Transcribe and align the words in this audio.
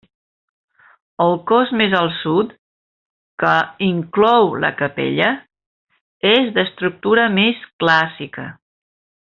El 1.25 1.33
cos 1.51 1.73
més 1.81 1.93
al 1.99 2.09
sud, 2.21 2.55
que 3.43 3.53
inclou 3.89 4.51
la 4.65 4.75
capella, 4.81 5.31
és 6.35 6.51
d'estructura 6.59 7.31
més 7.41 7.61
clàssica. 7.85 8.49